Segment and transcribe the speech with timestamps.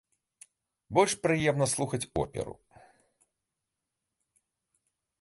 [0.97, 2.53] Больш прыемна слухаць оперу.